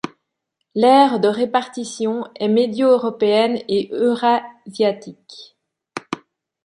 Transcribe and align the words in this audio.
L'aire 0.73 1.19
de 1.19 1.27
répartition 1.27 2.23
est 2.33 2.47
médioeuropéenne 2.47 3.59
et 3.67 3.87
eurasiatique. 3.95 5.55